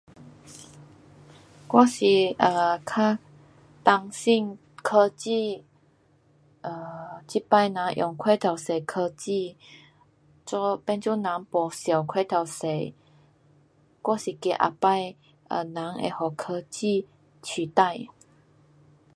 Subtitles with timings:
[1.67, 2.03] 我是
[2.39, 3.19] um 较
[3.83, 5.63] 担心科技
[6.63, 9.55] um 这次人用过头多科技
[10.43, 12.95] 做，变做人没想过头多，
[14.11, 15.15] 我是怕以
[15.47, 17.07] 后 um 人会给科技
[17.43, 18.07] 取代。